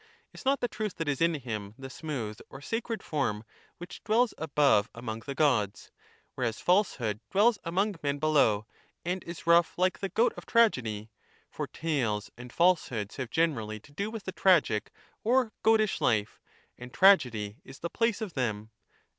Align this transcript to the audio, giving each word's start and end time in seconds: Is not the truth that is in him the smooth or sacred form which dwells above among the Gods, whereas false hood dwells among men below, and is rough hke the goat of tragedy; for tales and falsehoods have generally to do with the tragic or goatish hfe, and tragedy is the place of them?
Is 0.33 0.45
not 0.45 0.61
the 0.61 0.67
truth 0.67 0.95
that 0.95 1.07
is 1.07 1.21
in 1.21 1.35
him 1.35 1.75
the 1.77 1.87
smooth 1.87 2.39
or 2.49 2.59
sacred 2.59 3.03
form 3.03 3.43
which 3.77 4.03
dwells 4.03 4.33
above 4.39 4.89
among 4.95 5.19
the 5.19 5.35
Gods, 5.35 5.91
whereas 6.33 6.59
false 6.59 6.95
hood 6.95 7.19
dwells 7.29 7.59
among 7.63 7.93
men 8.01 8.17
below, 8.17 8.65
and 9.05 9.23
is 9.25 9.45
rough 9.45 9.75
hke 9.75 9.99
the 9.99 10.09
goat 10.09 10.33
of 10.35 10.47
tragedy; 10.47 11.11
for 11.51 11.67
tales 11.67 12.31
and 12.35 12.51
falsehoods 12.51 13.17
have 13.17 13.29
generally 13.29 13.79
to 13.79 13.91
do 13.93 14.09
with 14.09 14.23
the 14.23 14.31
tragic 14.31 14.89
or 15.23 15.53
goatish 15.63 15.99
hfe, 15.99 16.39
and 16.79 16.91
tragedy 16.91 17.57
is 17.63 17.77
the 17.77 17.87
place 17.91 18.21
of 18.21 18.33
them? 18.33 18.71